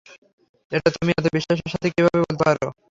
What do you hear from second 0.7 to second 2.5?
এটা তুমি এতো বিশ্বাসের সাথে কিভাবে বলতে